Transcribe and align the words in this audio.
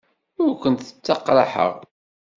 Ur 0.43 0.51
kent-ttaqraḥeɣ. 0.61 1.73